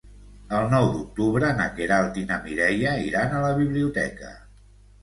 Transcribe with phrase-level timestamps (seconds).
[0.59, 4.35] El nou d'octubre na Queralt i na Mireia iran a la biblioteca.